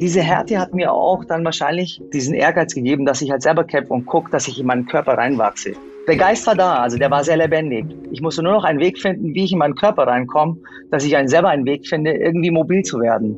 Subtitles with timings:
[0.00, 3.92] Diese Härte hat mir auch dann wahrscheinlich diesen Ehrgeiz gegeben, dass ich halt selber kämpfe
[3.92, 5.74] und gucke, dass ich in meinen Körper reinwachse.
[6.08, 7.84] Der Geist war da, also der war sehr lebendig.
[8.10, 10.56] Ich musste nur noch einen Weg finden, wie ich in meinen Körper reinkomme,
[10.90, 13.36] dass ich einen selber einen Weg finde, irgendwie mobil zu werden.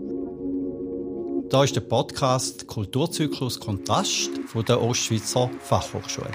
[1.50, 6.30] Da ist der Podcast Kulturzyklus Kontrast von der Ostschweizer Fachhochschule.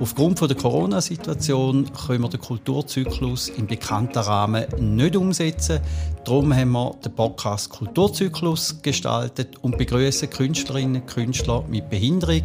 [0.00, 5.80] Aufgrund der Corona-Situation können wir den Kulturzyklus im bekannten Rahmen nicht umsetzen.
[6.24, 12.44] Darum haben wir den Podcast Kulturzyklus gestaltet und begrüßen Künstlerinnen und Künstler mit Behinderung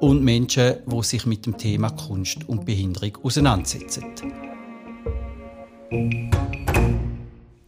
[0.00, 4.32] und Menschen, die sich mit dem Thema Kunst und Behinderung auseinandersetzen.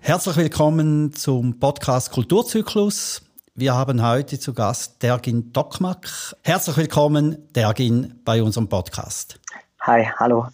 [0.00, 3.22] Herzlich willkommen zum Podcast Kulturzyklus.
[3.60, 6.09] Wir haben heute zu Gast Dergin Dokmak.
[6.42, 9.38] Herzlich willkommen, Dergin, bei unserem Podcast.
[9.83, 10.46] Hi, hallo.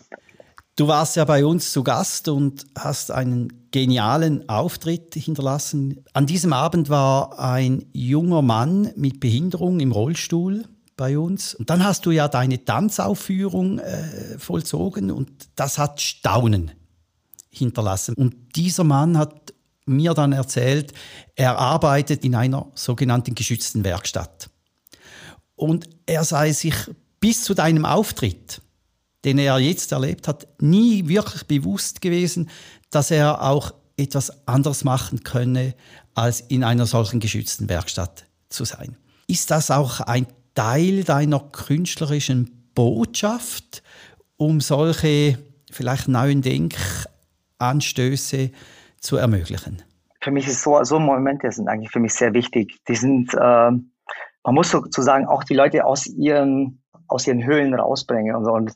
[0.74, 6.04] Du warst ja bei uns zu Gast und hast einen genialen Auftritt hinterlassen.
[6.14, 10.64] An diesem Abend war ein junger Mann mit Behinderung im Rollstuhl
[10.96, 11.54] bei uns.
[11.54, 16.72] Und dann hast du ja deine Tanzaufführung äh, vollzogen und das hat Staunen
[17.50, 18.16] hinterlassen.
[18.16, 19.54] Und dieser Mann hat
[19.86, 20.92] mir dann erzählt,
[21.34, 24.50] er arbeitet in einer sogenannten geschützten Werkstatt.
[25.54, 26.74] Und er sei sich
[27.20, 28.60] bis zu deinem Auftritt,
[29.24, 32.50] den er jetzt erlebt hat, nie wirklich bewusst gewesen,
[32.90, 35.74] dass er auch etwas anderes machen könne,
[36.14, 38.96] als in einer solchen geschützten Werkstatt zu sein.
[39.26, 43.82] Ist das auch ein Teil deiner künstlerischen Botschaft,
[44.36, 45.38] um solche
[45.70, 48.50] vielleicht neuen Denkanstöße
[49.06, 49.82] zu ermöglichen?
[50.20, 52.78] Für mich ist so, so Momente sind eigentlich für mich sehr wichtig.
[52.88, 58.34] Die sind, äh, man muss sozusagen auch die Leute aus ihren, aus ihren Höhlen rausbringen
[58.34, 58.52] und so.
[58.52, 58.72] Und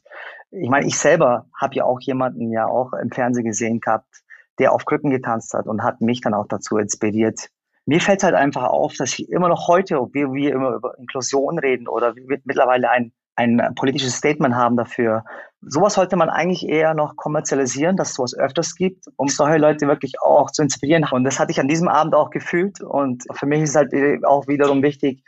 [0.50, 4.22] ich meine, ich selber habe ja auch jemanden ja auch im Fernsehen gesehen gehabt,
[4.58, 7.48] der auf Krücken getanzt hat und hat mich dann auch dazu inspiriert.
[7.86, 11.58] Mir fällt halt einfach auf, dass ich immer noch heute, wie wir immer über Inklusion
[11.58, 12.14] reden oder
[12.44, 15.24] mittlerweile ein ein politisches Statement haben dafür.
[15.62, 19.86] Sowas sollte man eigentlich eher noch kommerzialisieren, dass es sowas öfters gibt, um solche Leute
[19.86, 21.06] wirklich auch zu inspirieren.
[21.10, 22.80] Und das hatte ich an diesem Abend auch gefühlt.
[22.80, 23.92] Und für mich ist es halt
[24.24, 25.22] auch wiederum wichtig,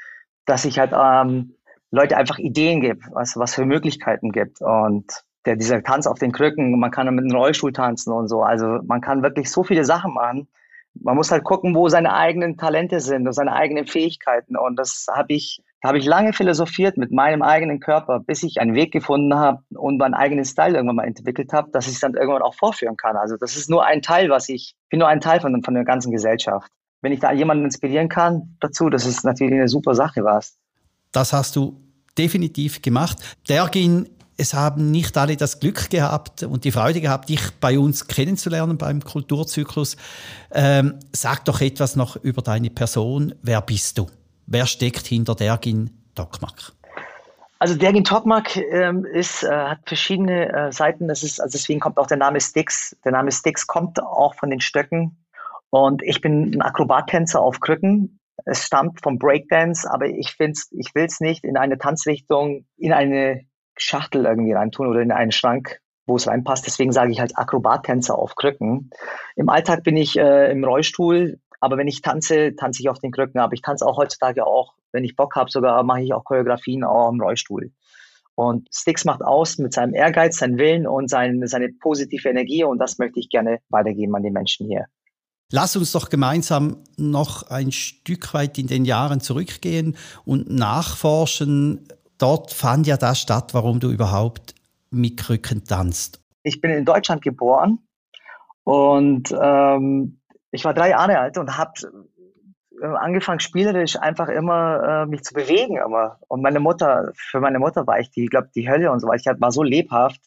[0.46, 1.54] dass ich halt ähm,
[1.90, 4.62] Leute einfach Ideen gebe, was, was für Möglichkeiten gibt.
[4.62, 5.04] Und
[5.44, 8.42] der, dieser Tanz auf den Krücken, man kann mit einem Rollstuhl tanzen und so.
[8.42, 10.48] Also man kann wirklich so viele Sachen machen.
[10.94, 14.56] Man muss halt gucken, wo seine eigenen Talente sind und seine eigenen Fähigkeiten.
[14.56, 18.60] Und das habe ich da habe ich lange philosophiert mit meinem eigenen Körper, bis ich
[18.60, 22.00] einen Weg gefunden habe und meinen eigenen Style irgendwann mal entwickelt habe, dass ich es
[22.00, 23.16] dann irgendwann auch vorführen kann.
[23.16, 25.84] Also das ist nur ein Teil, was ich, bin nur ein Teil von, von der
[25.84, 26.70] ganzen Gesellschaft.
[27.00, 30.56] Wenn ich da jemanden inspirieren kann dazu, das ist natürlich eine super Sache was.
[31.10, 31.80] Das hast du
[32.16, 33.18] definitiv gemacht.
[33.48, 38.06] Dergin, es haben nicht alle das Glück gehabt und die Freude gehabt, dich bei uns
[38.06, 39.96] kennenzulernen beim Kulturzyklus.
[40.52, 43.34] Ähm, sag doch etwas noch über deine Person.
[43.42, 44.06] Wer bist du?
[44.46, 46.72] Wer steckt hinter Dergin Tokmak?
[47.58, 51.06] Also Dergin Tokmak ähm, ist, äh, hat verschiedene äh, Seiten.
[51.06, 52.96] Das ist, also deswegen kommt auch der Name Sticks.
[53.04, 55.24] Der Name Sticks kommt auch von den Stöcken.
[55.70, 58.18] Und ich bin ein Akrobattänzer auf Krücken.
[58.44, 63.42] Es stammt vom Breakdance, aber ich ich will es nicht in eine Tanzrichtung, in eine
[63.76, 66.66] Schachtel irgendwie reintun oder in einen Schrank, wo es reinpasst.
[66.66, 68.90] Deswegen sage ich halt Akrobattänzer auf Krücken.
[69.36, 73.12] Im Alltag bin ich äh, im Rollstuhl, aber wenn ich tanze, tanze ich auf den
[73.12, 73.40] Krücken.
[73.40, 76.82] Aber ich tanze auch heutzutage auch, wenn ich Bock habe, sogar mache ich auch Choreografien
[76.82, 77.70] auch im Rollstuhl.
[78.34, 82.64] Und Sticks macht aus mit seinem Ehrgeiz, seinem Willen und sein, seine positive Energie.
[82.64, 84.86] Und das möchte ich gerne weitergeben an die Menschen hier.
[85.52, 91.86] Lass uns doch gemeinsam noch ein Stück weit in den Jahren zurückgehen und nachforschen.
[92.18, 94.56] Dort fand ja das statt, warum du überhaupt
[94.90, 96.20] mit Krücken tanzt.
[96.42, 97.78] Ich bin in Deutschland geboren
[98.64, 100.18] und ähm,
[100.52, 101.72] ich war drei Jahre alt und habe
[102.80, 106.18] äh, angefangen spielerisch einfach immer äh, mich zu bewegen immer.
[106.28, 109.32] Und meine Mutter, für meine Mutter war ich die, glaube die Hölle und so weiter.
[109.34, 110.20] Ich war so lebhaft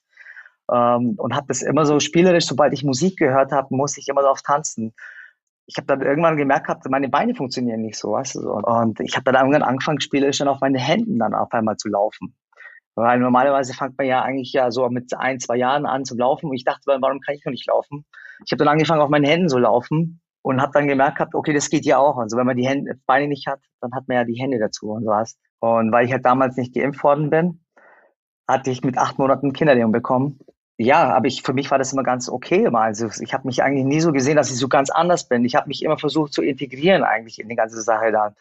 [0.71, 4.23] ähm, und habe das immer so spielerisch, sobald ich Musik gehört habe, musste ich immer
[4.23, 4.93] darauf tanzen.
[5.67, 8.53] Ich habe dann irgendwann gemerkt gehabt, meine Beine funktionieren nicht so, weißt du so.
[8.53, 11.89] Und ich habe dann irgendwann angefangen, spielerisch dann auf meine Händen dann auf einmal zu
[11.89, 12.35] laufen.
[12.95, 16.49] Weil normalerweise fängt man ja eigentlich ja so mit ein, zwei Jahren an zu laufen.
[16.49, 18.05] Und ich dachte, warum kann ich noch nicht laufen?
[18.45, 21.53] Ich habe dann angefangen, auf meinen Händen zu laufen und habe dann gemerkt gehabt, okay,
[21.53, 22.17] das geht ja auch.
[22.17, 24.91] Also wenn man die Hände, Beine nicht hat, dann hat man ja die Hände dazu
[24.91, 25.37] und sowas.
[25.59, 27.65] Und weil ich halt damals nicht geimpft worden bin,
[28.47, 30.39] hatte ich mit acht Monaten Kinderlähmung bekommen.
[30.77, 32.81] Ja, aber ich, für mich war das immer ganz okay immer.
[32.81, 35.45] Also ich habe mich eigentlich nie so gesehen, dass ich so ganz anders bin.
[35.45, 38.35] Ich habe mich immer versucht zu integrieren eigentlich in die ganze Sache da.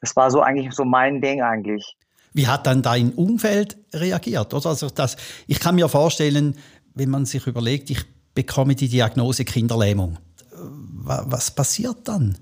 [0.00, 1.96] Das war so eigentlich so mein Ding eigentlich.
[2.32, 4.54] Wie hat dann dein Umfeld reagiert?
[4.54, 6.56] Also das, ich kann mir vorstellen,
[6.94, 8.04] wenn man sich überlegt, ich
[8.36, 10.18] bekomme die Diagnose Kinderlähmung.
[10.52, 12.38] Was passiert dann?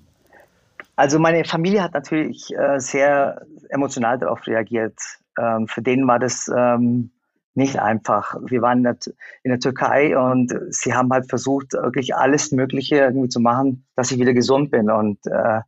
[0.97, 4.99] Also meine Familie hat natürlich äh, sehr emotional darauf reagiert.
[5.39, 7.11] Ähm, für den war das ähm,
[7.55, 8.37] nicht einfach.
[8.45, 13.41] Wir waren in der, Türkei und sie haben halt versucht, wirklich alles Mögliche irgendwie zu
[13.41, 14.91] machen, dass ich wieder gesund bin.
[14.91, 15.61] Und äh,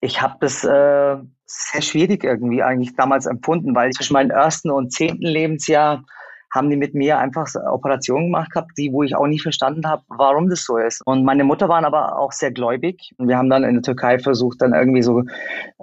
[0.00, 1.16] ich habe das äh,
[1.46, 6.04] sehr schwierig irgendwie eigentlich damals empfunden, weil zwischen meinem ersten und zehnten Lebensjahr
[6.54, 10.02] haben die mit mir einfach Operationen gemacht gehabt, die, wo ich auch nicht verstanden habe,
[10.08, 11.00] warum das so ist.
[11.06, 13.12] Und meine Mutter waren aber auch sehr gläubig.
[13.16, 15.22] Und wir haben dann in der Türkei versucht, dann irgendwie so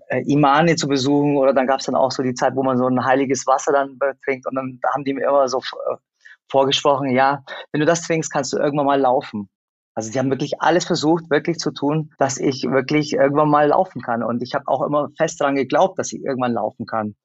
[0.09, 1.37] äh, Imane zu besuchen.
[1.37, 3.71] Oder dann gab es dann auch so die Zeit, wo man so ein heiliges Wasser
[3.73, 4.45] dann trinkt.
[4.45, 5.95] Und dann haben die mir immer so äh,
[6.49, 9.49] vorgesprochen, ja, wenn du das trinkst, kannst du irgendwann mal laufen.
[9.95, 14.01] Also die haben wirklich alles versucht, wirklich zu tun, dass ich wirklich irgendwann mal laufen
[14.01, 14.23] kann.
[14.23, 17.15] Und ich habe auch immer fest daran geglaubt, dass ich irgendwann laufen kann.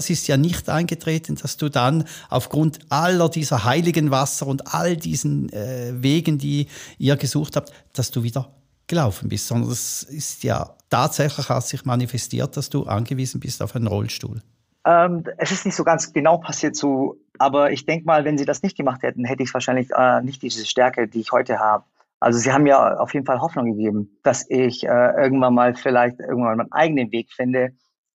[0.00, 4.96] Es ist ja nicht eingetreten, dass du dann aufgrund aller dieser heiligen Wasser und all
[4.96, 6.68] diesen äh, Wegen, die
[6.98, 8.48] ihr gesucht habt, dass du wieder
[8.86, 13.74] gelaufen bist, sondern es ist ja tatsächlich hat sich manifestiert, dass du angewiesen bist auf
[13.74, 14.40] einen Rollstuhl.
[14.86, 18.44] Ähm, es ist nicht so ganz genau passiert so, aber ich denke mal, wenn sie
[18.44, 21.84] das nicht gemacht hätten, hätte ich wahrscheinlich äh, nicht diese Stärke, die ich heute habe.
[22.20, 26.20] Also sie haben mir auf jeden Fall Hoffnung gegeben, dass ich äh, irgendwann mal vielleicht
[26.20, 27.72] irgendwann meinen eigenen Weg finde,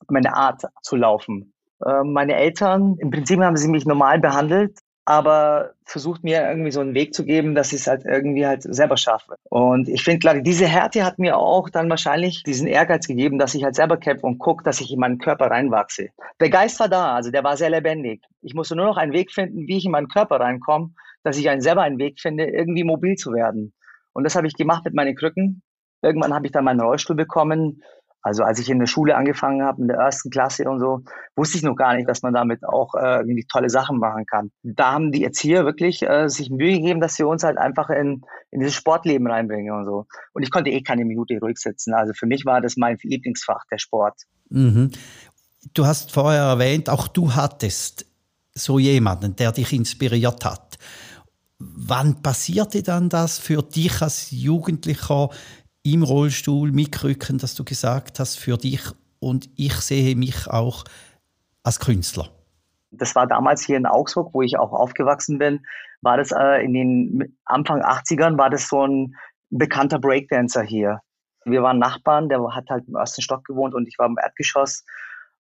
[0.08, 1.53] meine Art zu laufen.
[1.86, 6.80] Äh, meine Eltern, im Prinzip haben sie mich normal behandelt, aber versucht mir irgendwie so
[6.80, 9.36] einen Weg zu geben, dass ich es halt irgendwie halt selber schaffe.
[9.50, 13.54] Und ich finde, klar, diese Härte hat mir auch dann wahrscheinlich diesen Ehrgeiz gegeben, dass
[13.54, 16.10] ich halt selber kämpfe und gucke, dass ich in meinen Körper reinwachse.
[16.40, 18.22] Der Geist war da, also der war sehr lebendig.
[18.42, 20.92] Ich musste nur noch einen Weg finden, wie ich in meinen Körper reinkomme,
[21.24, 23.74] dass ich einen selber einen Weg finde, irgendwie mobil zu werden.
[24.14, 25.64] Und das habe ich gemacht mit meinen Krücken.
[26.02, 27.82] Irgendwann habe ich dann meinen Rollstuhl bekommen.
[28.24, 31.02] Also als ich in der Schule angefangen habe, in der ersten Klasse und so,
[31.36, 34.50] wusste ich noch gar nicht, dass man damit auch äh, irgendwie tolle Sachen machen kann.
[34.64, 38.22] Da haben die Erzieher wirklich äh, sich Mühe gegeben, dass sie uns halt einfach in,
[38.50, 40.06] in dieses Sportleben reinbringen und so.
[40.32, 41.94] Und ich konnte eh keine Minute ruhig sitzen.
[41.94, 44.16] Also für mich war das mein Lieblingsfach, der Sport.
[44.50, 44.92] Mhm.
[45.74, 48.06] Du hast vorher erwähnt, auch du hattest
[48.54, 50.78] so jemanden, der dich inspiriert hat.
[51.60, 55.30] Wann passierte dann das für dich als Jugendlicher
[55.84, 58.82] im Rollstuhl mitrücken, dass du gesagt hast, für dich
[59.20, 60.86] und ich sehe mich auch
[61.64, 62.30] als Künstler?
[62.92, 65.66] Das war damals hier in Augsburg, wo ich auch aufgewachsen bin,
[66.02, 69.16] war das äh, in den Anfang 80ern, war das so ein
[69.50, 71.00] bekannter Breakdancer hier.
[71.46, 74.86] Wir waren Nachbarn, der hat halt im ersten Stock gewohnt und ich war im Erdgeschoss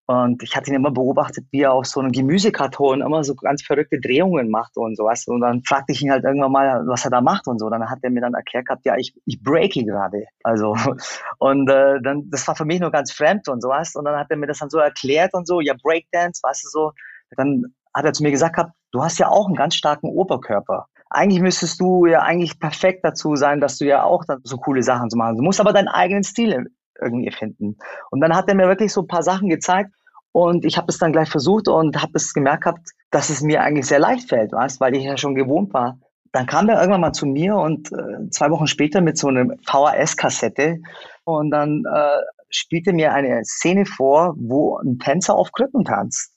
[0.06, 3.62] und ich hatte ihn immer beobachtet, wie er auf so einem Gemüsekarton immer so ganz
[3.62, 5.26] verrückte Drehungen macht und sowas.
[5.28, 7.70] Und dann fragte ich ihn halt irgendwann mal, was er da macht und so.
[7.70, 10.24] Dann hat er mir dann erklärt gehabt, ja, ich, ich breake gerade.
[10.42, 10.76] Also,
[11.38, 13.94] und äh, dann, das war für mich nur ganz fremd und sowas.
[13.94, 16.68] Und dann hat er mir das dann so erklärt und so, ja, Breakdance, weißt du
[16.68, 16.92] so.
[17.36, 20.86] Dann hat er zu mir gesagt gehabt, du hast ja auch einen ganz starken Oberkörper.
[21.10, 25.10] Eigentlich müsstest du ja eigentlich perfekt dazu sein, dass du ja auch so coole Sachen
[25.10, 25.36] zu machen.
[25.36, 26.66] Du musst aber deinen eigenen Stil
[27.00, 27.78] irgendwie finden.
[28.10, 29.90] Und dann hat er mir wirklich so ein paar Sachen gezeigt
[30.32, 33.62] und ich habe es dann gleich versucht und habe es gemerkt gehabt, dass es mir
[33.62, 35.98] eigentlich sehr leicht fällt, weißt, weil ich ja schon gewohnt war.
[36.32, 39.54] Dann kam er irgendwann mal zu mir und äh, zwei Wochen später mit so einer
[39.66, 40.78] VHS-Kassette
[41.24, 46.34] und dann äh, spielte mir eine Szene vor, wo ein Tänzer auf Krücken tanzt.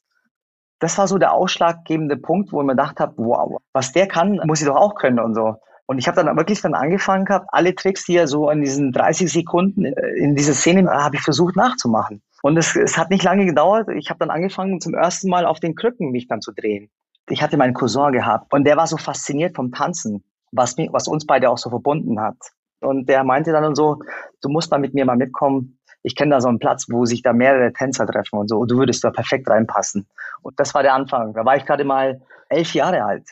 [0.79, 4.41] Das war so der ausschlaggebende Punkt, wo ich mir gedacht habe, wow, was der kann,
[4.45, 5.55] muss ich doch auch können und so.
[5.87, 8.91] Und ich habe dann wirklich dann angefangen gehabt, alle Tricks, die er so in diesen
[8.91, 12.21] 30 Sekunden äh, in dieser Szene äh, habe ich versucht nachzumachen.
[12.41, 13.89] Und es, es hat nicht lange gedauert.
[13.89, 16.89] Ich habe dann angefangen, zum ersten Mal auf den Krücken mich dann zu drehen.
[17.29, 21.07] Ich hatte meinen Cousin gehabt und der war so fasziniert vom Tanzen, was, mich, was
[21.07, 22.37] uns beide auch so verbunden hat.
[22.81, 23.99] Und der meinte dann so,
[24.41, 25.79] du musst mal mit mir mal mitkommen.
[26.03, 28.59] Ich kenne da so einen Platz, wo sich da mehrere Tänzer treffen und so.
[28.59, 30.07] Und du würdest da perfekt reinpassen.
[30.43, 31.33] Und das war der Anfang.
[31.33, 33.27] Da war ich gerade mal elf Jahre alt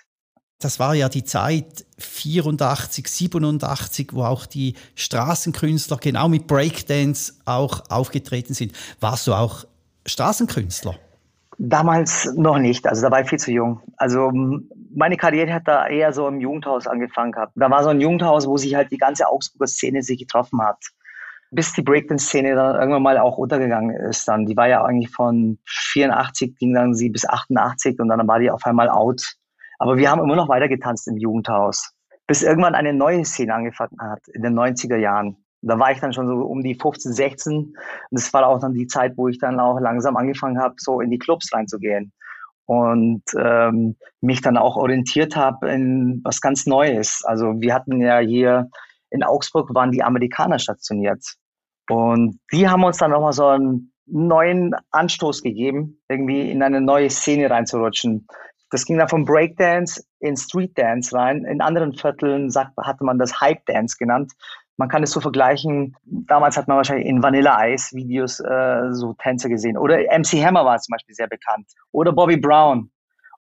[0.64, 7.90] das war ja die Zeit 84, 87, wo auch die Straßenkünstler genau mit Breakdance auch
[7.90, 8.74] aufgetreten sind.
[9.00, 9.66] Warst du auch
[10.06, 10.96] Straßenkünstler?
[11.60, 13.80] Damals noch nicht, also da war ich viel zu jung.
[13.98, 14.32] Also
[14.96, 17.54] meine Karriere hat da eher so im Jugendhaus angefangen gehabt.
[17.56, 20.80] Da war so ein Jugendhaus, wo sich halt die ganze Augsburger Szene sich getroffen hat.
[21.52, 24.48] Bis die Breakdance-Szene dann irgendwann mal auch untergegangen ist dann.
[24.48, 28.50] Die war ja eigentlich von 84, ging dann sie bis 88 und dann war die
[28.50, 29.36] auf einmal out.
[29.84, 31.92] Aber wir haben immer noch weiter getanzt im Jugendhaus,
[32.26, 35.36] bis irgendwann eine neue Szene angefangen hat, in den 90er Jahren.
[35.62, 37.54] Da war ich dann schon so um die 15, 16.
[37.54, 37.76] Und
[38.10, 41.10] das war auch dann die Zeit, wo ich dann auch langsam angefangen habe, so in
[41.10, 42.14] die Clubs reinzugehen.
[42.66, 47.22] Und ähm, mich dann auch orientiert habe in was ganz Neues.
[47.26, 48.70] Also wir hatten ja hier
[49.10, 51.26] in Augsburg waren die Amerikaner stationiert.
[51.90, 57.10] Und die haben uns dann nochmal so einen neuen Anstoß gegeben, irgendwie in eine neue
[57.10, 58.28] Szene reinzurutschen.
[58.74, 61.46] Das ging dann vom Breakdance in Street Dance rein.
[61.46, 64.32] In anderen Vierteln sagt, hatte man das Hype Dance genannt.
[64.78, 65.96] Man kann es so vergleichen.
[66.06, 69.78] Damals hat man wahrscheinlich in Vanilla Ice Videos äh, so Tänze gesehen.
[69.78, 71.68] Oder MC Hammer war zum Beispiel sehr bekannt.
[71.92, 72.90] Oder Bobby Brown.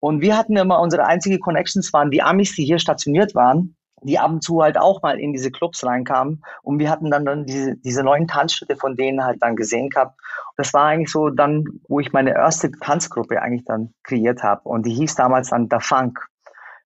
[0.00, 4.18] Und wir hatten immer unsere einzige Connections waren die Amis, die hier stationiert waren, die
[4.18, 6.42] ab und zu halt auch mal in diese Clubs reinkamen.
[6.62, 10.18] Und wir hatten dann, dann diese, diese neuen Tanzschritte von denen halt dann gesehen gehabt.
[10.56, 14.68] Das war eigentlich so dann, wo ich meine erste Tanzgruppe eigentlich dann kreiert habe.
[14.68, 16.18] Und die hieß damals dann Da Funk.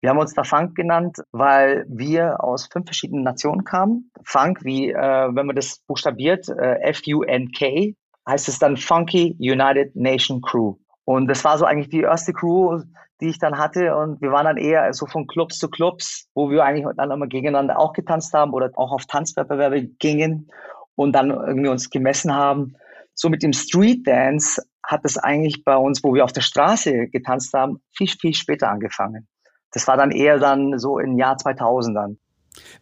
[0.02, 4.12] Wir haben uns da Funk genannt, weil wir aus fünf verschiedenen Nationen kamen.
[4.24, 7.96] Funk, wie äh, wenn man das buchstabiert, äh, F-U-N-K,
[8.28, 10.76] heißt es dann Funky United Nation Crew.
[11.10, 12.84] Und das war so eigentlich die erste Crew,
[13.20, 13.96] die ich dann hatte.
[13.96, 17.26] Und wir waren dann eher so von Clubs zu Clubs, wo wir eigentlich dann immer
[17.26, 20.52] gegeneinander auch getanzt haben oder auch auf Tanzwettbewerbe gingen
[20.94, 22.76] und dann irgendwie uns gemessen haben.
[23.16, 27.08] So mit dem Street Dance hat es eigentlich bei uns, wo wir auf der Straße
[27.08, 29.28] getanzt haben, viel, viel später angefangen.
[29.72, 32.20] Das war dann eher dann so im Jahr 2000 dann.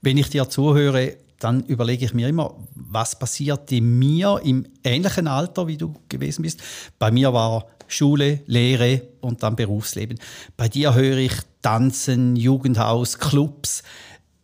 [0.02, 5.68] Wenn ich dir zuhöre, dann überlege ich mir immer, was passierte mir im ähnlichen Alter,
[5.68, 6.62] wie du gewesen bist.
[7.00, 10.20] Bei mir war Schule, Lehre und dann Berufsleben.
[10.56, 13.84] Bei dir höre ich Tanzen, Jugendhaus, Clubs.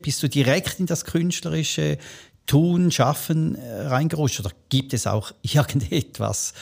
[0.02, 1.98] Bist du direkt in das künstlerische
[2.46, 6.54] Tun, Schaffen äh, reingerutscht oder gibt es auch irgendetwas,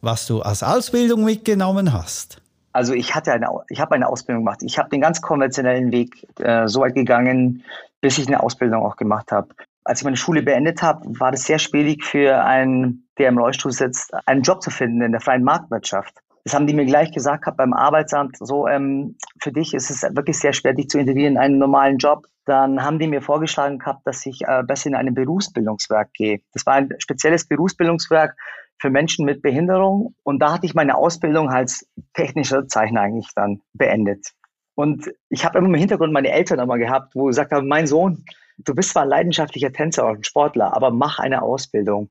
[0.00, 2.40] was du als Ausbildung mitgenommen hast?
[2.72, 4.62] Also ich hatte eine, ich habe eine Ausbildung gemacht.
[4.62, 7.64] Ich habe den ganz konventionellen Weg äh, so weit gegangen,
[8.00, 9.48] bis ich eine Ausbildung auch gemacht habe.
[9.84, 13.72] Als ich meine Schule beendet habe, war das sehr schwierig für einen, der im Rollstuhl
[13.72, 16.14] sitzt, einen Job zu finden in der freien Marktwirtschaft.
[16.44, 18.36] Das haben die mir gleich gesagt gehabt beim Arbeitsamt.
[18.38, 21.98] So, ähm, für dich ist es wirklich sehr schwer, dich zu integrieren in einen normalen
[21.98, 22.26] Job.
[22.44, 26.40] Dann haben die mir vorgeschlagen gehabt, dass ich äh, besser in ein Berufsbildungswerk gehe.
[26.52, 28.34] Das war ein spezielles Berufsbildungswerk
[28.80, 30.14] für Menschen mit Behinderung.
[30.22, 34.32] Und da hatte ich meine Ausbildung als technischer Zeichner eigentlich dann beendet.
[34.74, 38.24] Und ich habe immer im Hintergrund meine Eltern immer gehabt, wo gesagt haben, mein Sohn,
[38.58, 42.10] du bist zwar leidenschaftlicher Tänzer und Sportler, aber mach eine Ausbildung.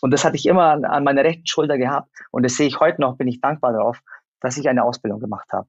[0.00, 2.10] Und das hatte ich immer an, an meiner rechten Schulter gehabt.
[2.30, 4.00] Und das sehe ich heute noch, bin ich dankbar darauf,
[4.40, 5.68] dass ich eine Ausbildung gemacht habe.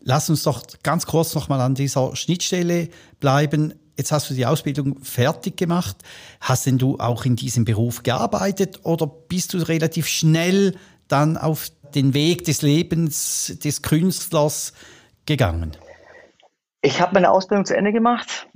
[0.00, 2.88] Lass uns doch ganz kurz nochmal an dieser Schnittstelle
[3.20, 3.74] bleiben.
[3.96, 5.98] Jetzt hast du die Ausbildung fertig gemacht.
[6.40, 10.74] Hast denn du auch in diesem Beruf gearbeitet oder bist du relativ schnell
[11.08, 14.72] dann auf den Weg des Lebens des Künstlers
[15.26, 15.76] gegangen?
[16.80, 18.48] Ich habe meine Ausbildung zu Ende gemacht.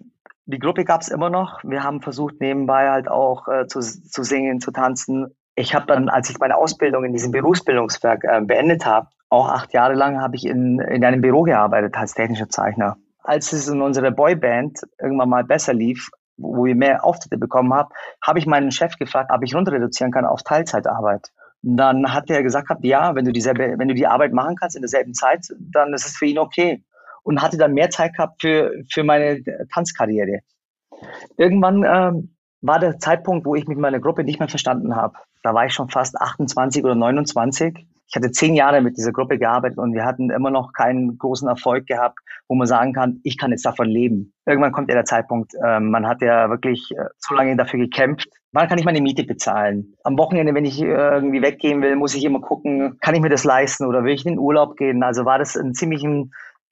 [0.47, 1.63] Die Gruppe gab es immer noch.
[1.65, 5.35] Wir haben versucht, nebenbei halt auch äh, zu, zu singen, zu tanzen.
[5.55, 9.73] Ich habe dann, als ich meine Ausbildung in diesem Berufsbildungswerk äh, beendet habe, auch acht
[9.73, 13.81] Jahre lang habe ich in, in einem Büro gearbeitet als technischer Zeichner als es in
[13.81, 17.89] unserer Boyband irgendwann mal besser lief, wo wir mehr Auftritte bekommen haben,
[18.23, 21.31] habe ich meinen Chef gefragt, ob ich runter reduzieren kann auf Teilzeitarbeit.
[21.63, 24.77] Und dann hat er gesagt, ja, wenn du dieselbe, wenn du die Arbeit machen kannst
[24.77, 26.85] in derselben Zeit, dann ist es für ihn okay.
[27.25, 30.41] Und hatte dann mehr Zeit gehabt für, für meine Tanzkarriere.
[31.37, 35.15] Irgendwann ähm, war der Zeitpunkt, wo ich mit meiner Gruppe nicht mehr verstanden habe.
[35.43, 39.39] Da war ich schon fast 28 oder 29 ich hatte zehn Jahre mit dieser Gruppe
[39.39, 43.39] gearbeitet und wir hatten immer noch keinen großen Erfolg gehabt, wo man sagen kann, ich
[43.39, 44.33] kann jetzt davon leben.
[44.47, 48.29] Irgendwann kommt ja der Zeitpunkt, äh, man hat ja wirklich äh, zu lange dafür gekämpft.
[48.53, 49.95] Wann kann ich meine Miete bezahlen?
[50.05, 53.31] Am Wochenende, wenn ich äh, irgendwie weggehen will, muss ich immer gucken, kann ich mir
[53.31, 55.03] das leisten oder will ich in den Urlaub gehen?
[55.03, 56.05] Also war das ein ziemlich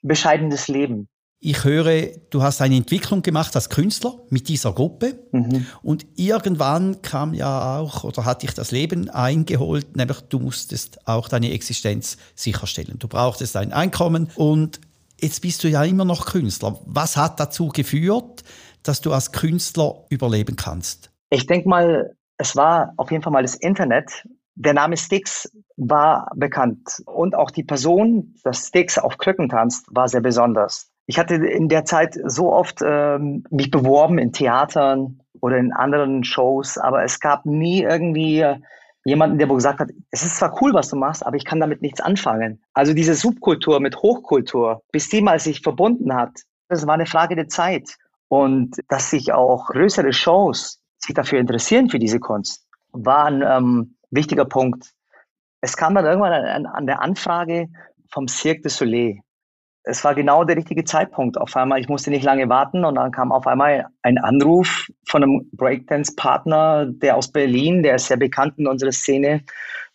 [0.03, 1.09] bescheidenes Leben.
[1.45, 5.67] Ich höre, du hast eine Entwicklung gemacht als Künstler mit dieser Gruppe mhm.
[5.83, 11.29] und irgendwann kam ja auch oder hat dich das Leben eingeholt, nämlich du musstest auch
[11.29, 13.01] deine Existenz sicherstellen.
[13.01, 14.81] Du brauchtest ein Einkommen und
[15.21, 16.79] jetzt bist du ja immer noch Künstler.
[16.85, 18.45] Was hat dazu geführt,
[18.85, 21.11] dass du als Künstler überleben kannst?
[21.31, 24.25] Ich denke mal, es war auf jeden Fall mal das Internet.
[24.55, 25.51] Der Name Stix
[25.89, 30.91] war bekannt und auch die Person, dass Stix auf Krücken tanzt, war sehr besonders.
[31.07, 36.25] Ich hatte in der Zeit so oft ähm, mich beworben in Theatern oder in anderen
[36.25, 38.45] Shows, aber es gab nie irgendwie
[39.05, 41.83] jemanden, der gesagt hat, es ist zwar cool, was du machst, aber ich kann damit
[41.83, 42.63] nichts anfangen.
[42.73, 46.31] Also diese Subkultur mit Hochkultur, bis die mal sich verbunden hat,
[46.69, 47.97] das war eine Frage der Zeit.
[48.29, 53.97] Und dass sich auch größere Shows sich dafür interessieren für diese Kunst, war ein ähm,
[54.11, 54.93] wichtiger Punkt.
[55.63, 57.69] Es kam dann irgendwann an, an der Anfrage
[58.11, 59.23] vom Cirque du Soleil
[59.85, 61.39] es war genau der richtige Zeitpunkt.
[61.39, 65.23] Auf einmal, ich musste nicht lange warten und dann kam auf einmal ein Anruf von
[65.23, 69.43] einem Breakdance-Partner, der aus Berlin, der ist sehr bekannt in unserer Szene,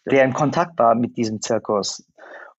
[0.06, 2.06] der in Kontakt war mit diesem Zirkus.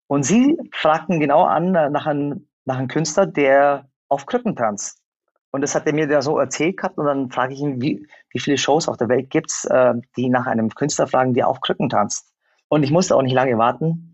[0.07, 5.03] Und sie fragten genau an nach einem, nach einem Künstler, der auf Krücken tanzt.
[5.50, 8.07] Und das hat er mir da so erzählt gehabt und dann frage ich ihn, wie,
[8.31, 11.61] wie viele Shows auf der Welt gibt's, äh, die nach einem Künstler fragen, der auf
[11.61, 12.31] Krücken tanzt.
[12.68, 14.12] Und ich musste auch nicht lange warten.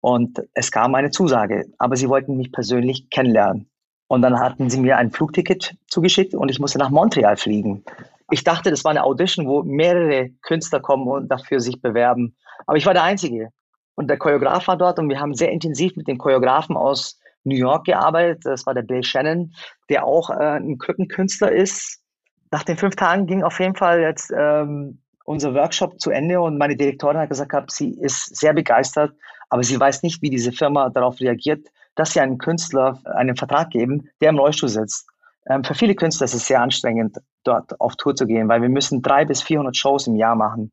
[0.00, 3.70] Und es kam eine Zusage, aber sie wollten mich persönlich kennenlernen.
[4.06, 7.84] Und dann hatten sie mir ein Flugticket zugeschickt und ich musste nach Montreal fliegen.
[8.30, 12.36] Ich dachte, das war eine Audition, wo mehrere Künstler kommen und dafür sich bewerben.
[12.66, 13.48] Aber ich war der Einzige.
[13.94, 17.56] Und der Choreograf war dort und wir haben sehr intensiv mit dem Choreografen aus New
[17.56, 18.42] York gearbeitet.
[18.44, 19.52] Das war der Bill Shannon,
[19.88, 22.02] der auch äh, ein Krückenkünstler ist.
[22.50, 26.58] Nach den fünf Tagen ging auf jeden Fall jetzt ähm, unser Workshop zu Ende und
[26.58, 29.14] meine Direktorin hat gesagt, sie ist sehr begeistert,
[29.48, 33.70] aber sie weiß nicht, wie diese Firma darauf reagiert, dass sie einem Künstler einen Vertrag
[33.70, 35.08] geben, der im Rollstuhl sitzt.
[35.48, 38.68] Ähm, für viele Künstler ist es sehr anstrengend, dort auf Tour zu gehen, weil wir
[38.68, 40.72] müssen drei bis 400 Shows im Jahr machen.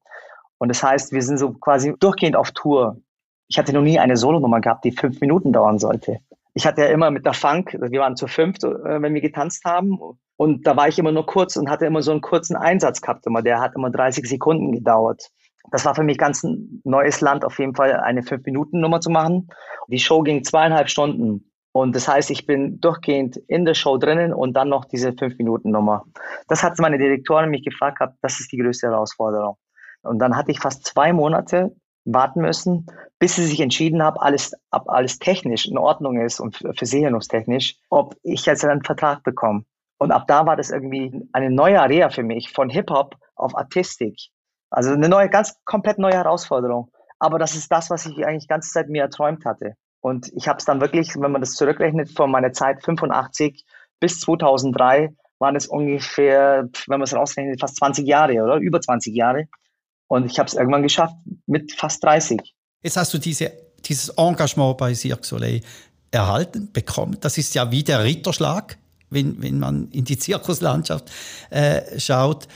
[0.58, 2.98] Und das heißt, wir sind so quasi durchgehend auf Tour.
[3.48, 6.20] Ich hatte noch nie eine Solonummer gehabt, die fünf Minuten dauern sollte.
[6.54, 9.66] Ich hatte ja immer mit der Funk, wir waren zu fünft, äh, wenn wir getanzt
[9.66, 10.00] haben.
[10.42, 13.28] Und da war ich immer nur kurz und hatte immer so einen kurzen Einsatz gehabt.
[13.28, 13.44] Immer.
[13.44, 15.30] Der hat immer 30 Sekunden gedauert.
[15.70, 19.50] Das war für mich ganz ein neues Land, auf jeden Fall eine Fünf-Minuten-Nummer zu machen.
[19.88, 21.52] Die Show ging zweieinhalb Stunden.
[21.74, 26.06] Und das heißt, ich bin durchgehend in der Show drinnen und dann noch diese Fünf-Minuten-Nummer.
[26.48, 29.58] Das hat meine Direktorin mich gefragt, gehabt, das ist die größte Herausforderung.
[30.02, 32.88] Und dann hatte ich fast zwei Monate warten müssen,
[33.20, 38.16] bis sie sich entschieden haben, alles, ob alles technisch in Ordnung ist und versicherungstechnisch, ob
[38.24, 39.66] ich jetzt einen Vertrag bekomme.
[40.02, 44.18] Und ab da war das irgendwie eine neue Area für mich, von Hip-Hop auf Artistik.
[44.72, 46.92] Also eine neue, ganz komplett neue Herausforderung.
[47.20, 49.76] Aber das ist das, was ich eigentlich die ganze Zeit mir erträumt hatte.
[50.00, 53.64] Und ich habe es dann wirklich, wenn man das zurückrechnet, von meiner Zeit 85
[54.00, 59.14] bis 2003 waren es ungefähr, wenn man es rausrechnet, fast 20 Jahre oder über 20
[59.16, 59.50] Jahre.
[60.08, 61.16] Und ich habe es irgendwann geschafft
[61.46, 62.40] mit fast 30.
[62.82, 63.52] Jetzt hast du diese,
[63.86, 65.62] dieses Engagement bei Cirque Soleil
[66.10, 67.18] erhalten, bekommen.
[67.22, 68.80] Das ist ja wie der Ritterschlag,
[69.12, 71.12] wenn, wenn man in die Zirkuslandschaft
[71.52, 72.48] äh, schaut.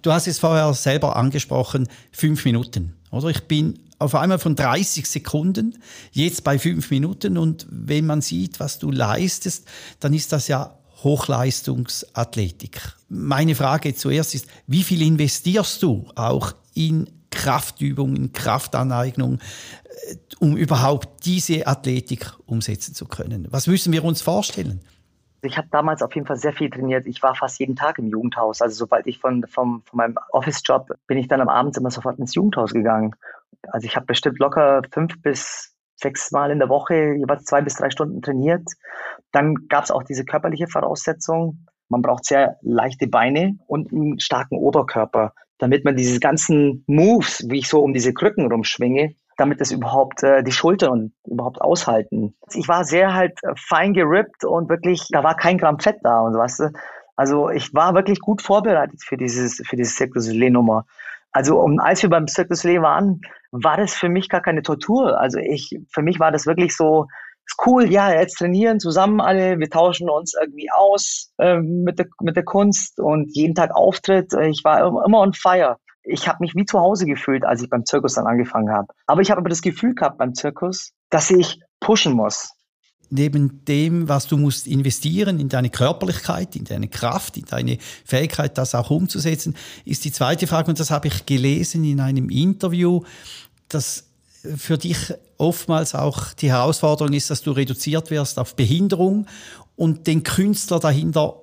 [0.00, 2.94] Du hast es vorher selber angesprochen, fünf Minuten.
[3.10, 5.78] Oder ich bin auf einmal von 30 Sekunden
[6.12, 9.66] jetzt bei fünf Minuten und wenn man sieht, was du leistest,
[10.00, 12.80] dann ist das ja Hochleistungsathletik.
[13.08, 21.24] Meine Frage zuerst ist, wie viel investierst du auch in Kraftübungen, Kraftaneignung, äh, um überhaupt
[21.26, 23.48] diese Athletik umsetzen zu können?
[23.50, 24.80] Was müssen wir uns vorstellen?
[25.44, 27.06] Ich habe damals auf jeden Fall sehr viel trainiert.
[27.06, 28.62] Ich war fast jeden Tag im Jugendhaus.
[28.62, 32.18] Also sobald ich von, vom, von meinem Office-Job bin ich dann am Abend immer sofort
[32.18, 33.14] ins Jugendhaus gegangen.
[33.68, 37.74] Also ich habe bestimmt locker fünf bis sechs Mal in der Woche jeweils zwei bis
[37.74, 38.68] drei Stunden trainiert.
[39.32, 41.66] Dann gab es auch diese körperliche Voraussetzung.
[41.88, 47.58] Man braucht sehr leichte Beine und einen starken Oberkörper, damit man diese ganzen Moves, wie
[47.58, 52.34] ich so um diese Krücken rumschwinge, damit das überhaupt äh, die Schultern überhaupt aushalten.
[52.52, 56.20] Ich war sehr halt äh, fein gerippt und wirklich, da war kein Gramm Fett da
[56.20, 56.62] und was.
[57.16, 60.84] Also ich war wirklich gut vorbereitet für dieses für dieses Cirque du Soleil Nummer.
[61.32, 63.20] Also um, als wir beim Cirque du Soleil waren,
[63.52, 65.20] war das für mich gar keine Tortur.
[65.20, 67.06] Also ich für mich war das wirklich so
[67.46, 72.06] ist cool, ja, jetzt trainieren zusammen alle, wir tauschen uns irgendwie aus äh, mit, der,
[72.22, 74.32] mit der Kunst und jeden Tag Auftritt.
[74.32, 77.84] Ich war immer on fire ich habe mich wie zu Hause gefühlt, als ich beim
[77.84, 78.88] Zirkus dann angefangen habe.
[79.06, 82.50] Aber ich habe aber das Gefühl gehabt beim Zirkus, dass ich pushen muss.
[83.10, 88.56] Neben dem, was du musst investieren in deine Körperlichkeit, in deine Kraft, in deine Fähigkeit,
[88.58, 93.02] das auch umzusetzen, ist die zweite Frage, und das habe ich gelesen in einem Interview,
[93.68, 94.08] dass
[94.56, 99.26] für dich oftmals auch die Herausforderung ist, dass du reduziert wirst auf Behinderung
[99.76, 101.40] und den Künstler dahinter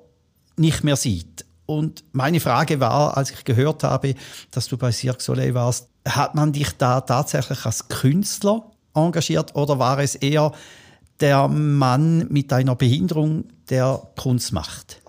[0.57, 1.45] nicht mehr sieht.
[1.77, 4.15] Und meine Frage war, als ich gehört habe,
[4.51, 9.79] dass du bei Cirque Soleil warst, hat man dich da tatsächlich als Künstler engagiert oder
[9.79, 10.51] war es eher
[11.21, 15.01] der Mann mit einer Behinderung, der Kunst macht?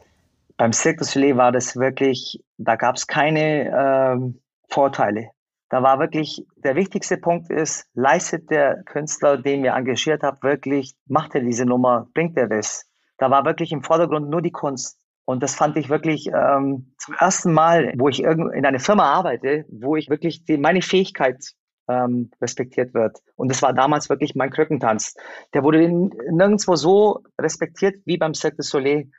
[0.56, 5.30] Beim Cirque Soleil war das wirklich, da gab es keine ähm, Vorteile.
[5.68, 10.94] Da war wirklich, der wichtigste Punkt ist, leistet der Künstler, den wir engagiert haben, wirklich,
[11.06, 12.86] macht er diese Nummer, bringt er das?
[13.18, 15.01] Da war wirklich im Vordergrund nur die Kunst.
[15.24, 19.64] Und das fand ich wirklich ähm, zum ersten Mal, wo ich in einer Firma arbeite,
[19.68, 21.38] wo ich wirklich die, meine Fähigkeit
[21.88, 23.18] ähm, respektiert wird.
[23.36, 25.14] Und das war damals wirklich mein Krückentanz.
[25.54, 29.10] Der wurde nirgendwo so respektiert wie beim Cirque du Soleil.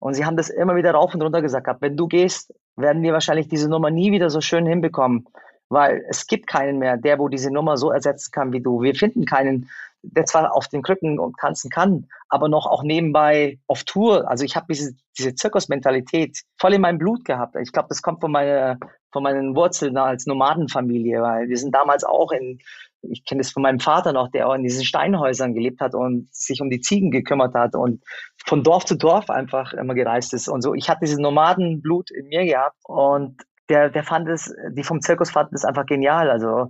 [0.00, 1.68] Und sie haben das immer wieder rauf und runter gesagt.
[1.80, 5.26] Wenn du gehst, werden wir wahrscheinlich diese Nummer nie wieder so schön hinbekommen,
[5.68, 8.80] weil es gibt keinen mehr, der wo diese Nummer so ersetzen kann wie du.
[8.82, 9.68] Wir finden keinen,
[10.02, 14.28] der zwar auf den Krücken und tanzen kann, aber noch auch nebenbei auf Tour.
[14.30, 17.56] Also ich habe diese, diese Zirkusmentalität voll in meinem Blut gehabt.
[17.60, 18.78] Ich glaube, das kommt von meiner
[19.12, 22.58] von meinen Wurzeln als Nomadenfamilie, weil wir sind damals auch in,
[23.02, 26.28] ich kenne das von meinem Vater noch, der auch in diesen Steinhäusern gelebt hat und
[26.34, 28.02] sich um die Ziegen gekümmert hat und
[28.44, 30.74] von Dorf zu Dorf einfach immer gereist ist und so.
[30.74, 35.30] Ich hatte dieses Nomadenblut in mir gehabt und der, der fand es, die vom Zirkus
[35.30, 36.30] fanden es einfach genial.
[36.30, 36.68] Also,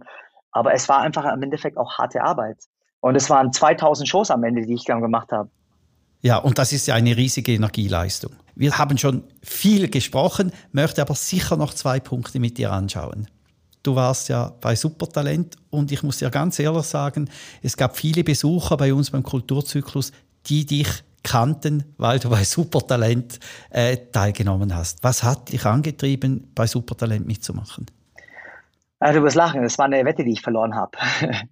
[0.51, 2.59] aber es war einfach im Endeffekt auch harte Arbeit.
[3.01, 5.49] Und es waren 2000 Shows am Ende, die ich dann gemacht habe.
[6.21, 8.33] Ja, und das ist ja eine riesige Energieleistung.
[8.57, 13.29] Wir haben schon viel gesprochen, möchte aber sicher noch zwei Punkte mit dir anschauen.
[13.85, 17.31] Du warst ja bei Supertalent und ich muss dir ganz ehrlich sagen,
[17.63, 20.11] es gab viele Besucher bei uns beim Kulturzyklus,
[20.47, 20.89] die dich
[21.23, 23.39] kannten, weil du bei Supertalent
[23.71, 25.05] äh, teilgenommen hast.
[25.05, 27.87] Was hat dich angetrieben, bei Supertalent mitzumachen?
[29.01, 30.99] Also, du wirst lachen, das war eine Wette, die ich verloren habe.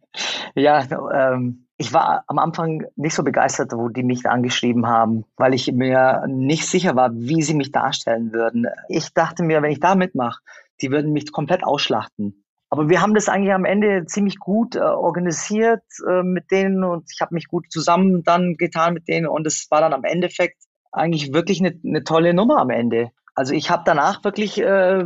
[0.57, 5.55] ja, ähm, ich war am Anfang nicht so begeistert, wo die mich angeschrieben haben, weil
[5.55, 8.67] ich mir nicht sicher war, wie sie mich darstellen würden.
[8.89, 10.41] Ich dachte mir, wenn ich da mitmache,
[10.81, 12.43] die würden mich komplett ausschlachten.
[12.69, 17.05] Aber wir haben das eigentlich am Ende ziemlich gut äh, organisiert äh, mit denen und
[17.13, 20.57] ich habe mich gut zusammen dann getan mit denen und es war dann am Endeffekt
[20.91, 23.11] eigentlich wirklich eine, eine tolle Nummer am Ende.
[23.37, 25.05] Also ich habe danach wirklich äh,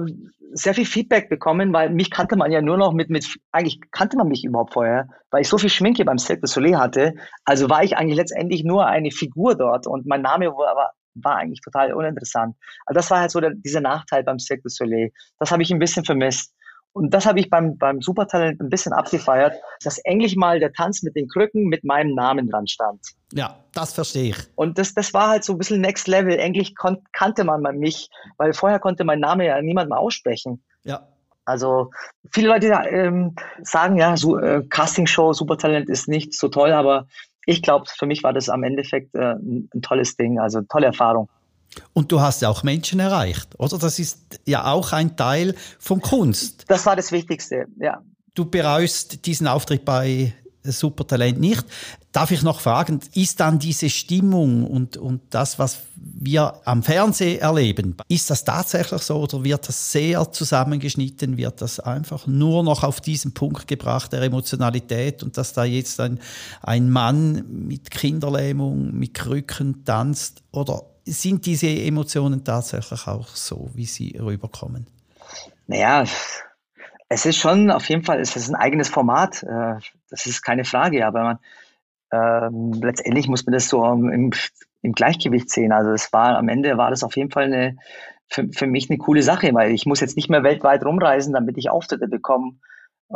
[0.53, 4.17] sehr viel Feedback bekommen, weil mich kannte man ja nur noch mit, mit, eigentlich kannte
[4.17, 7.15] man mich überhaupt vorher, weil ich so viel Schminke beim Cirque du Soleil hatte.
[7.45, 11.61] Also war ich eigentlich letztendlich nur eine Figur dort und mein Name war, war eigentlich
[11.61, 12.57] total uninteressant.
[12.87, 15.11] Also das war halt so der, dieser Nachteil beim Cirque du Soleil.
[15.39, 16.55] Das habe ich ein bisschen vermisst.
[16.93, 21.03] Und das habe ich beim, beim Supertalent ein bisschen abgefeiert, dass endlich mal der Tanz
[21.03, 23.01] mit den Krücken mit meinem Namen dran stand.
[23.33, 24.37] Ja, das verstehe ich.
[24.57, 26.37] Und das, das war halt so ein bisschen Next Level.
[26.37, 26.75] Endlich
[27.13, 30.63] kannte man mich, weil vorher konnte mein Name ja niemand mehr aussprechen.
[30.85, 31.07] Ja.
[31.45, 31.91] Also
[32.33, 37.07] viele Leute ähm, sagen ja, so, äh, Castingshow, Supertalent ist nicht so toll, aber
[37.47, 40.69] ich glaube, für mich war das am Endeffekt äh, ein, ein tolles Ding, also eine
[40.69, 41.29] tolle Erfahrung.
[41.93, 43.79] Und du hast ja auch Menschen erreicht, oder?
[43.79, 46.65] Das ist ja auch ein Teil von Kunst.
[46.69, 48.03] Das war das Wichtigste, ja.
[48.35, 51.65] Du bereust diesen Auftritt bei Supertalent nicht.
[52.13, 57.41] Darf ich noch fragen, ist dann diese Stimmung und, und das, was wir am Fernsehen
[57.41, 61.37] erleben, ist das tatsächlich so oder wird das sehr zusammengeschnitten?
[61.37, 66.01] Wird das einfach nur noch auf diesen Punkt gebracht der Emotionalität und dass da jetzt
[66.01, 66.19] ein,
[66.63, 70.43] ein Mann mit Kinderlähmung, mit Krücken tanzt?
[70.53, 74.87] Oder sind diese Emotionen tatsächlich auch so, wie sie rüberkommen?
[75.67, 76.05] Naja,
[77.09, 79.75] es ist schon auf jeden Fall, es ist ein eigenes Format, äh,
[80.11, 81.39] das ist keine Frage, aber man,
[82.13, 84.33] ähm, letztendlich muss man das so im,
[84.83, 85.73] im, Gleichgewicht sehen.
[85.73, 87.77] Also es war am Ende war das auf jeden Fall eine
[88.29, 91.59] für, für mich eine coole Sache, weil ich muss jetzt nicht mehr weltweit rumreisen, damit
[91.59, 92.55] ich Auftritte bekomme.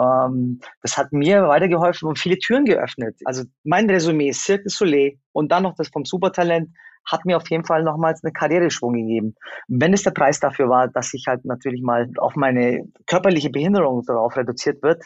[0.00, 3.16] Ähm, das hat mir weitergeholfen und viele Türen geöffnet.
[3.24, 6.70] Also mein Resümee, Cirque du Soleil und dann noch das vom Supertalent
[7.07, 9.35] hat mir auf jeden Fall nochmals eine Karriereschwung gegeben.
[9.68, 14.02] Wenn es der Preis dafür war, dass ich halt natürlich mal auf meine körperliche Behinderung
[14.07, 15.04] darauf reduziert wird,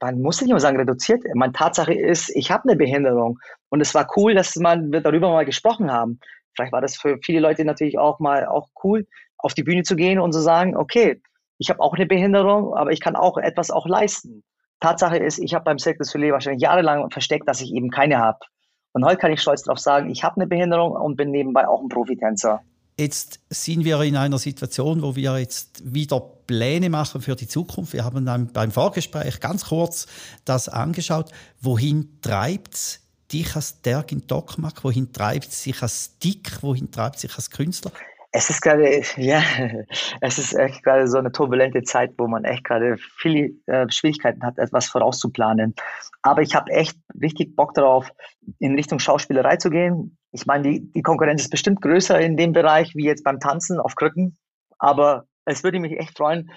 [0.00, 1.22] man muss nicht immer sagen reduziert.
[1.34, 5.30] Meine Tatsache ist, ich habe eine Behinderung und es war cool, dass man wir darüber
[5.30, 6.18] mal gesprochen haben.
[6.54, 9.06] Vielleicht war das für viele Leute natürlich auch mal auch cool,
[9.38, 11.22] auf die Bühne zu gehen und zu sagen, okay,
[11.62, 14.42] ich habe auch eine Behinderung, aber ich kann auch etwas auch leisten.
[14.80, 18.18] Tatsache ist, ich habe beim Cirque du Soleil wahrscheinlich jahrelang versteckt, dass ich eben keine
[18.18, 18.40] habe.
[18.92, 21.80] Und heute kann ich stolz darauf sagen, ich habe eine Behinderung und bin nebenbei auch
[21.80, 22.62] ein Profitänzer.
[22.98, 27.92] Jetzt sind wir in einer Situation, wo wir jetzt wieder Pläne machen für die Zukunft.
[27.92, 30.08] Wir haben beim Vorgespräch ganz kurz
[30.44, 31.30] das angeschaut.
[31.60, 33.00] Wohin treibt es
[33.32, 34.82] dich als Dergin Dokmak?
[34.82, 36.60] Wohin treibt es sich als Dick?
[36.62, 37.92] Wohin treibt es sich als Künstler?
[38.32, 39.42] Es ist gerade, ja,
[40.20, 44.42] es ist echt gerade so eine turbulente Zeit, wo man echt gerade viele äh, Schwierigkeiten
[44.42, 45.74] hat, etwas vorauszuplanen.
[46.22, 48.10] Aber ich habe echt richtig Bock darauf,
[48.58, 50.16] in Richtung Schauspielerei zu gehen.
[50.32, 53.78] Ich meine, die, die Konkurrenz ist bestimmt größer in dem Bereich wie jetzt beim Tanzen
[53.78, 54.38] auf Krücken.
[54.78, 56.50] Aber es würde mich echt freuen,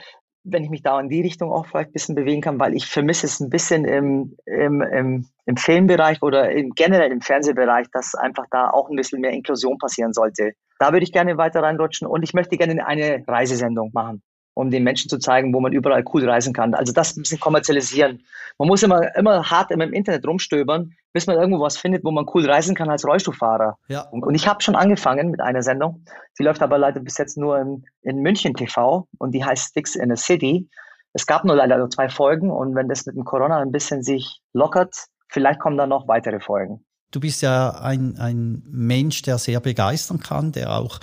[0.46, 2.86] wenn ich mich da in die Richtung auch vielleicht ein bisschen bewegen kann, weil ich
[2.86, 8.16] vermisse es ein bisschen im, im, im, im Filmbereich oder im, generell im Fernsehbereich, dass
[8.16, 10.54] einfach da auch ein bisschen mehr Inklusion passieren sollte.
[10.80, 14.22] Da würde ich gerne weiter reinrutschen und ich möchte gerne eine Reisesendung machen
[14.56, 16.74] um den Menschen zu zeigen, wo man überall cool reisen kann.
[16.74, 18.24] Also das ein bisschen kommerzialisieren.
[18.58, 22.26] Man muss immer, immer hart im Internet rumstöbern, bis man irgendwo was findet, wo man
[22.34, 23.78] cool reisen kann als Rollstuhlfahrer.
[23.90, 24.02] Ja.
[24.10, 26.06] Und, und ich habe schon angefangen mit einer Sendung.
[26.40, 29.96] Die läuft aber leider bis jetzt nur in, in München TV und die heißt Sticks
[29.96, 30.70] in a City.
[31.12, 34.04] Es gab nur leider nur zwei Folgen und wenn das mit dem Corona ein bisschen
[34.04, 34.96] sich lockert,
[35.28, 36.86] vielleicht kommen dann noch weitere Folgen.
[37.12, 41.00] Du bist ja ein, ein Mensch, der sehr begeistern kann, der auch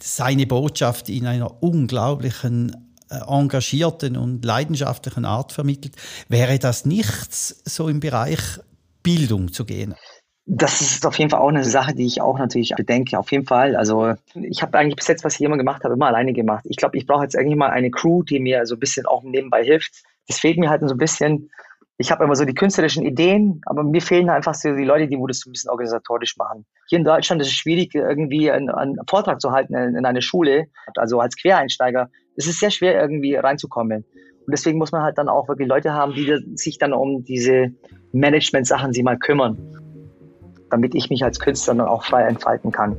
[0.00, 2.91] seine Botschaft in einer unglaublichen
[3.26, 5.96] engagierten und leidenschaftlichen Art vermittelt.
[6.28, 8.40] Wäre das nichts, so im Bereich
[9.02, 9.94] Bildung zu gehen?
[10.44, 13.16] Das ist auf jeden Fall auch eine Sache, die ich auch natürlich bedenke.
[13.16, 13.76] Auf jeden Fall.
[13.76, 16.64] Also ich habe eigentlich bis jetzt, was ich immer gemacht habe, immer alleine gemacht.
[16.68, 19.22] Ich glaube, ich brauche jetzt eigentlich mal eine Crew, die mir so ein bisschen auch
[19.22, 20.02] nebenbei hilft.
[20.26, 21.50] Das fehlt mir halt so ein bisschen.
[21.96, 25.18] Ich habe immer so die künstlerischen Ideen, aber mir fehlen einfach so die Leute, die
[25.28, 26.66] das so ein bisschen organisatorisch machen.
[26.88, 30.22] Hier in Deutschland ist es schwierig, irgendwie einen, einen Vortrag zu halten in, in eine
[30.22, 34.04] Schule, also als Quereinsteiger es ist sehr schwer, irgendwie reinzukommen.
[34.46, 37.72] Und deswegen muss man halt dann auch wirklich Leute haben, die sich dann um diese
[38.12, 39.58] Management-Sachen sie mal kümmern,
[40.70, 42.96] damit ich mich als Künstler dann auch frei entfalten kann.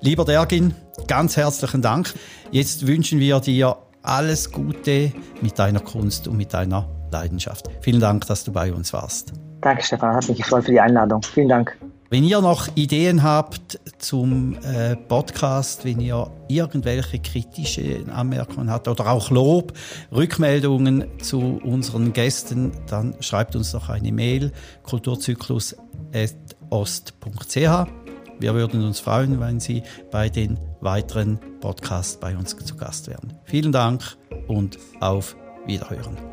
[0.00, 0.74] Lieber Dergin,
[1.06, 2.12] ganz herzlichen Dank.
[2.50, 7.66] Jetzt wünschen wir dir alles Gute mit deiner Kunst und mit deiner Leidenschaft.
[7.80, 9.32] Vielen Dank, dass du bei uns warst.
[9.60, 10.16] Danke, Stefan.
[10.16, 11.22] Hat mich gefreut für die Einladung.
[11.22, 11.78] Vielen Dank.
[12.12, 19.10] Wenn ihr noch Ideen habt zum äh, Podcast, wenn ihr irgendwelche kritische Anmerkungen habt oder
[19.10, 19.72] auch Lob,
[20.14, 27.56] Rückmeldungen zu unseren Gästen, dann schreibt uns noch eine Mail kulturzyklus.ost.ch.
[27.56, 33.32] Wir würden uns freuen, wenn Sie bei den weiteren Podcasts bei uns zu Gast wären.
[33.44, 36.31] Vielen Dank und auf Wiederhören.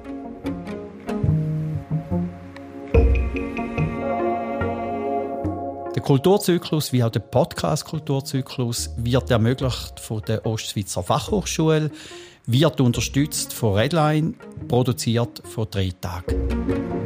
[6.00, 11.92] Der Kulturzyklus, wie auch der Podcast-Kulturzyklus, wird ermöglicht von der Ostschweizer Fachhochschule,
[12.46, 14.36] wird unterstützt von Redline,
[14.70, 16.99] produziert von drei Tagen.